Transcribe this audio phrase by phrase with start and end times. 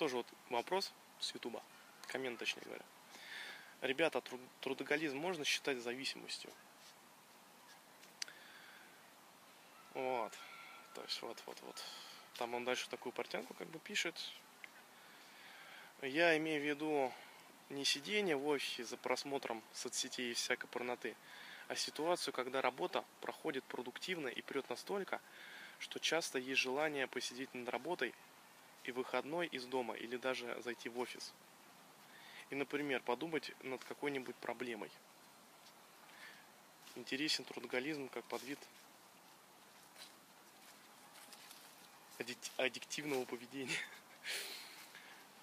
[0.00, 1.62] тоже вот вопрос с Ютуба,
[2.06, 2.84] коммент точнее говоря.
[3.82, 6.50] Ребята, труд, трудоголизм можно считать зависимостью?
[9.92, 10.32] Вот.
[10.94, 11.84] То есть вот, вот, вот.
[12.38, 14.16] Там он дальше такую портянку как бы пишет.
[16.00, 17.12] Я имею в виду
[17.68, 21.14] не сидение в офисе за просмотром соцсетей и всякой порноты,
[21.68, 25.20] а ситуацию, когда работа проходит продуктивно и прет настолько,
[25.78, 28.14] что часто есть желание посидеть над работой
[28.90, 31.32] и выходной из дома или даже зайти в офис.
[32.50, 34.90] И, например, подумать над какой-нибудь проблемой.
[36.96, 38.58] Интересен трудоголизм как подвид
[42.56, 43.78] аддиктивного поведения.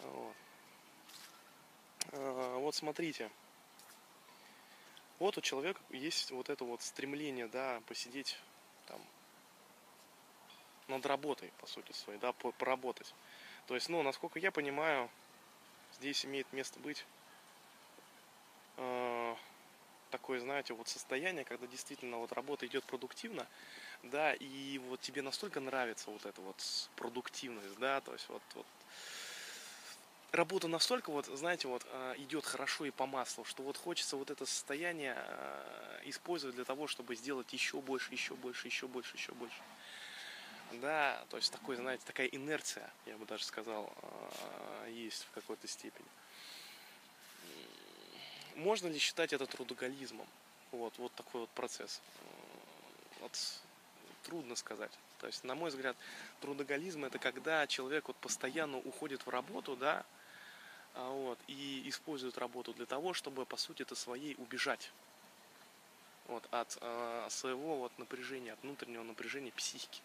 [2.12, 3.30] А, вот смотрите.
[5.18, 8.38] Вот у человека есть вот это вот стремление, да, посидеть
[8.86, 9.00] там
[10.88, 13.14] над работой, по сути своей, да, поработать.
[13.66, 15.10] То есть, ну, насколько я понимаю,
[15.98, 17.04] здесь имеет место быть
[18.76, 19.34] э,
[20.10, 23.46] такое, знаете, вот состояние, когда действительно вот работа идет продуктивно,
[24.02, 26.56] да, и вот тебе настолько нравится вот эта вот
[26.96, 28.66] продуктивность, да, то есть вот, вот
[30.34, 34.30] работа настолько вот, знаете, вот э, идет хорошо и по маслу, что вот хочется вот
[34.30, 39.32] это состояние э, использовать для того, чтобы сделать еще больше, еще больше, еще больше, еще
[39.32, 39.62] больше.
[40.80, 45.68] Да, то есть такой, знаете, такая инерция, я бы даже сказал, э, есть в какой-то
[45.68, 46.06] степени.
[48.56, 50.26] Можно ли считать это трудоголизмом?
[50.70, 52.00] Вот, вот такой вот процесс.
[53.20, 53.32] Вот,
[54.24, 54.92] трудно сказать.
[55.20, 55.96] То есть, на мой взгляд,
[56.40, 60.04] трудоголизм это когда человек вот постоянно уходит в работу, да,
[60.94, 64.92] а, вот, и используют работу для того, чтобы, по сути, это своей убежать
[66.28, 70.00] вот, от э, своего вот, напряжения, от внутреннего напряжения психики.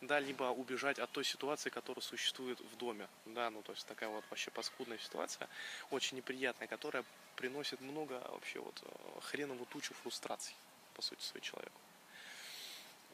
[0.00, 3.08] Да, либо убежать от той ситуации, которая существует в доме.
[3.26, 5.48] Да, ну то есть такая вот вообще паскудная ситуация,
[5.90, 7.04] очень неприятная, которая
[7.34, 10.54] приносит много вообще вот э, хреновую тучу фрустраций,
[10.94, 11.80] по сути, своему человеку.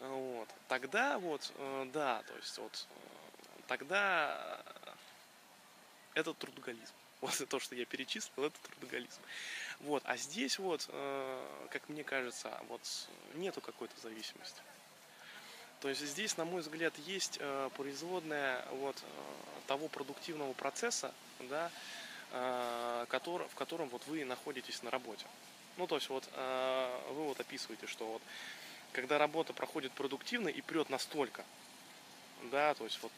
[0.01, 0.49] Вот.
[0.69, 2.87] Тогда вот, э, да, то есть вот,
[3.67, 4.63] тогда
[6.15, 6.95] это трудоголизм.
[7.21, 9.23] Вот то, что я перечислил, это трудоголизм.
[9.81, 10.03] Вот.
[10.05, 12.83] А здесь вот, э, как мне кажется, вот
[13.35, 14.61] нету какой-то зависимости.
[15.81, 19.07] То есть здесь, на мой взгляд, есть э, производная вот э,
[19.67, 21.71] того продуктивного процесса, да,
[23.09, 25.25] который, в котором вот вы находитесь на работе.
[25.77, 28.23] Ну, то есть вот вы вот описываете, что вот
[28.91, 31.45] когда работа проходит продуктивно и прет настолько,
[32.51, 33.13] да, то есть вот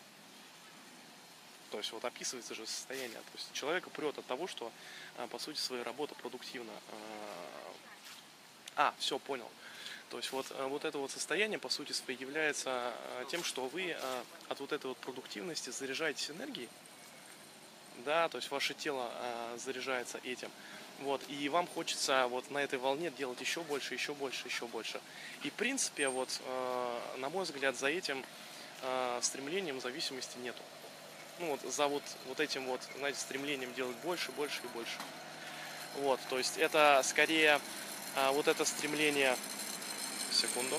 [1.71, 3.19] то есть вот описывается же состояние.
[3.19, 4.71] То есть человека прет от того, что
[5.31, 6.73] по сути своя работа продуктивна.
[8.77, 9.51] А все, понял.
[10.11, 12.93] То есть вот, а, вот это вот состояние по сути своей является
[13.31, 13.97] тем, что вы
[14.49, 16.69] от вот этой вот продуктивности заряжаетесь энергией,
[18.05, 19.11] да, то есть ваше тело
[19.57, 20.51] заряжается этим.
[21.01, 25.01] Вот, и вам хочется вот на этой волне делать еще больше, еще больше, еще больше.
[25.43, 26.41] И в принципе, вот,
[27.19, 28.25] на мой взгляд, за этим
[29.21, 30.63] стремлением зависимости нету
[31.39, 34.97] ну, вот, за вот, вот этим вот, знаете, стремлением делать больше, больше и больше.
[35.97, 37.61] Вот, то есть это скорее
[38.33, 39.37] вот это стремление...
[40.37, 40.79] Секунду.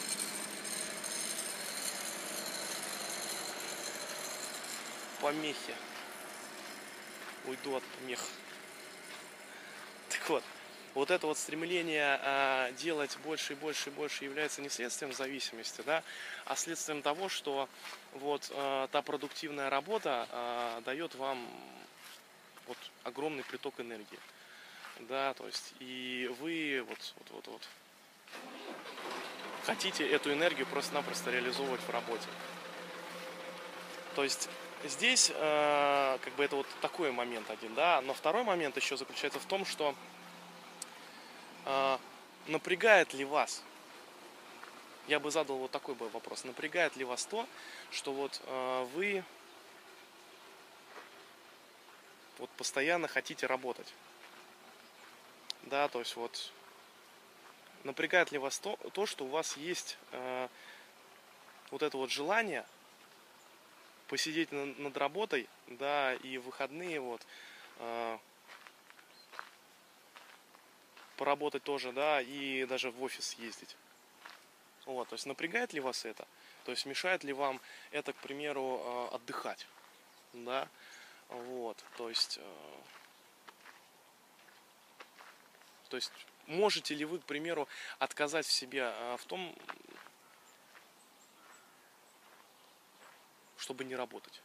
[5.19, 5.73] Помехи.
[7.45, 8.23] Уйду от помех.
[10.09, 10.43] Так вот,
[10.93, 15.81] вот это вот стремление э, делать больше и больше и больше является не следствием зависимости,
[15.83, 16.03] да,
[16.45, 17.67] а следствием того, что
[18.13, 21.47] вот э, та продуктивная работа э, дает вам
[22.67, 24.19] вот огромный приток энергии,
[24.99, 27.61] да, то есть и вы вот вот вот вот
[29.67, 32.25] хотите эту энергию просто-напросто реализовывать в работе.
[34.15, 34.49] То есть
[34.85, 39.39] здесь э, как бы это вот такой момент один, да, но второй момент еще заключается
[39.39, 39.93] в том, что
[41.65, 41.99] а,
[42.47, 43.61] напрягает ли вас,
[45.07, 47.45] я бы задал вот такой бы вопрос, напрягает ли вас то,
[47.91, 49.21] что вот а, вы
[52.37, 53.93] вот постоянно хотите работать.
[55.63, 56.53] Да, то есть вот
[57.83, 60.47] напрягает ли вас то, то что у вас есть э,
[61.71, 62.65] вот это вот желание
[64.07, 67.25] посидеть над, над работой, да, и выходные вот
[67.79, 68.17] э,
[71.17, 73.75] поработать тоже, да, и даже в офис ездить.
[74.85, 76.25] Вот, то есть напрягает ли вас это?
[76.63, 77.59] То есть мешает ли вам
[77.91, 78.81] это, к примеру,
[79.11, 79.67] э, отдыхать?
[80.33, 80.69] Да,
[81.29, 82.81] вот, то есть, э,
[85.89, 86.11] то есть
[86.47, 87.67] можете ли вы, к примеру,
[87.99, 89.55] отказать в себе э, в том,
[93.57, 94.41] чтобы не работать?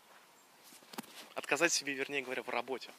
[1.34, 2.90] отказать себе, вернее говоря, в работе.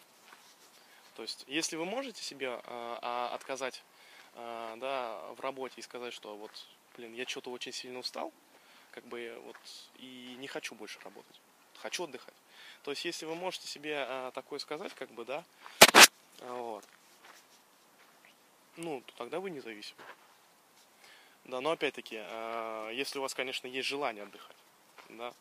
[1.16, 3.84] То есть, если вы можете себе э, а, отказать
[4.34, 6.52] э, да, в работе и сказать, что вот,
[6.98, 8.34] блин, я что-то очень сильно устал,
[8.92, 9.58] как бы вот,
[9.98, 11.40] и не хочу больше работать,
[11.78, 12.34] хочу отдыхать.
[12.84, 15.44] То есть, если вы можете себе э, такое сказать, как бы, да,
[16.42, 16.84] вот,
[18.78, 20.02] ну, то тогда вы независимы.
[21.46, 24.56] Да, но опять-таки, э, если у вас, конечно, есть желание отдыхать,
[25.10, 25.34] да,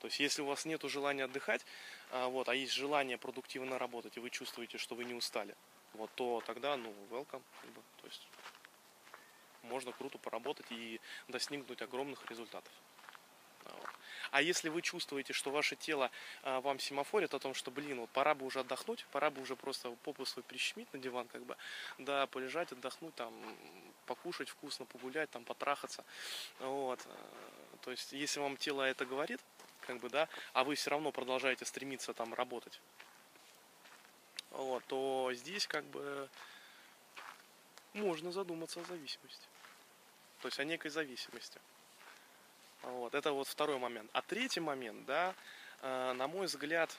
[0.00, 1.64] то есть, если у вас нет желания отдыхать,
[2.10, 5.54] а, вот, а есть желание продуктивно работать, и вы чувствуете, что вы не устали,
[5.92, 7.42] вот, то тогда, ну, welcome,
[8.00, 8.26] то есть,
[9.62, 12.72] можно круто поработать и достигнуть огромных результатов.
[13.66, 13.90] А, вот.
[14.30, 16.10] А если вы чувствуете, что ваше тело
[16.42, 19.56] а, вам семафорит о том, что, блин, вот пора бы уже отдохнуть, пора бы уже
[19.56, 21.56] просто попу свой прищемить на диван, как бы,
[21.98, 23.32] да, полежать, отдохнуть, там,
[24.06, 26.04] покушать вкусно, погулять, там, потрахаться,
[26.58, 27.00] вот.
[27.82, 29.40] То есть, если вам тело это говорит,
[29.82, 32.80] как бы, да, а вы все равно продолжаете стремиться там работать,
[34.50, 36.28] вот, то здесь как бы
[37.94, 39.46] можно задуматься о зависимости.
[40.40, 41.60] То есть о некой зависимости.
[42.82, 44.10] Вот, это вот второй момент.
[44.12, 45.34] А третий момент, да,
[45.82, 46.96] э, на мой взгляд,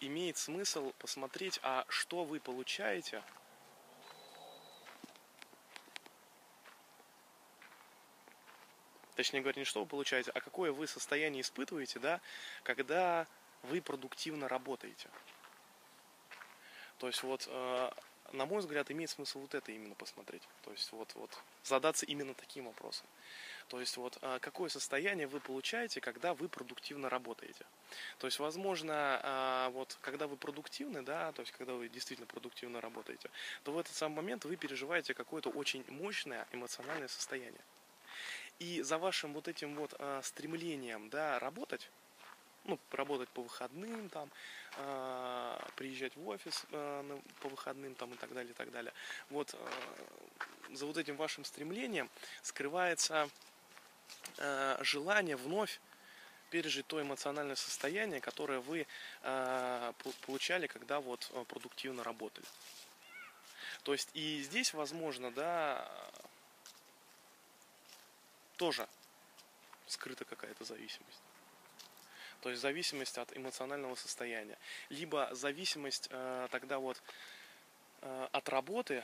[0.00, 3.22] имеет смысл посмотреть, а что вы получаете–
[9.18, 12.20] точнее говоря, не что вы получаете, а какое вы состояние испытываете, да,
[12.62, 13.26] когда
[13.64, 15.08] вы продуктивно работаете.
[16.98, 17.90] То есть вот, э,
[18.32, 20.42] на мой взгляд, имеет смысл вот это именно посмотреть.
[20.62, 21.30] То есть вот, вот
[21.64, 23.06] задаться именно таким вопросом.
[23.68, 27.66] То есть вот э, какое состояние вы получаете, когда вы продуктивно работаете.
[28.18, 32.80] То есть, возможно, э, вот когда вы продуктивны, да, то есть когда вы действительно продуктивно
[32.80, 33.30] работаете,
[33.64, 37.60] то в этот самый момент вы переживаете какое-то очень мощное эмоциональное состояние.
[38.58, 41.90] И за вашим вот этим вот э, стремлением, да, работать,
[42.68, 44.30] ну, работать по выходным, там,
[44.76, 48.92] э, приезжать в офис э, по выходным, там, и так далее, и так далее.
[49.30, 52.10] Вот э, за вот этим вашим стремлением
[52.42, 53.28] скрывается
[54.36, 55.80] э, желание вновь
[56.50, 58.86] пережить то эмоциональное состояние, которое вы
[59.22, 59.92] э,
[60.26, 62.46] получали, когда вот продуктивно работали.
[63.82, 65.90] То есть и здесь, возможно, да,
[68.56, 68.86] тоже
[69.86, 71.27] скрыта какая-то зависимость.
[72.40, 74.58] То есть зависимость от эмоционального состояния.
[74.88, 77.02] Либо зависимость э, тогда вот
[78.02, 79.02] э, от работы,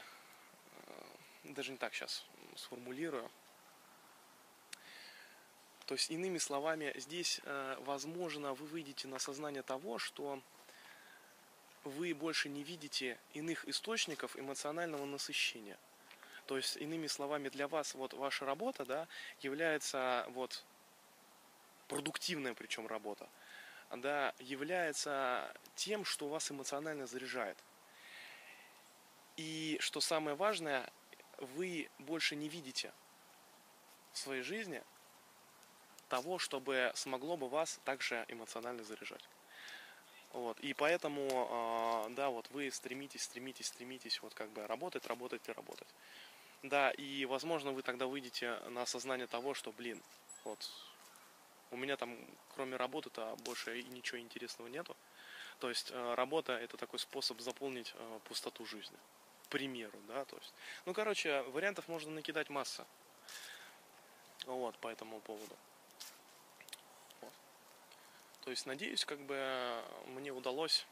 [0.87, 1.05] э,
[1.45, 2.25] даже не так сейчас
[2.57, 3.31] сформулирую.
[5.87, 10.41] То есть, иными словами, здесь, э, возможно, вы выйдете на сознание того, что
[11.85, 15.77] вы больше не видите иных источников эмоционального насыщения.
[16.47, 19.09] То есть, иными словами, для вас вот ваша работа, да,
[19.41, 20.65] является вот
[21.89, 23.29] продуктивная причем работа,
[23.91, 27.57] да, является тем, что вас эмоционально заряжает.
[29.37, 30.89] И что самое важное,
[31.39, 32.93] вы больше не видите
[34.13, 34.83] в своей жизни
[36.09, 39.25] того, чтобы смогло бы вас также эмоционально заряжать.
[40.33, 40.59] Вот.
[40.61, 45.53] И поэтому, а, да, вот вы стремитесь, стремитесь, стремитесь вот как бы работать, работать и
[45.53, 45.89] работать.
[46.63, 50.03] Да, и возможно вы тогда выйдете на осознание того, что, блин,
[50.45, 50.59] вот
[51.75, 52.17] у меня там
[52.55, 54.97] кроме работы-то больше и ничего интересного нету.
[55.59, 58.97] То есть э, работа это такой способ заполнить э, пустоту жизни.
[59.47, 60.54] К примеру, да, то есть.
[60.87, 62.87] Ну, короче, вариантов можно накидать масса.
[64.47, 65.57] Вот, по этому поводу.
[67.21, 67.33] Вот.
[68.43, 70.87] То есть, надеюсь, как бы мне удалось,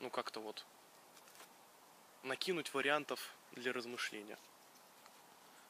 [0.00, 0.64] ну, как-то вот
[2.22, 4.38] накинуть вариантов для размышления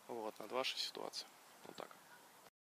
[0.07, 1.29] вот, над вашей ситуацией.
[1.67, 1.98] Вот так.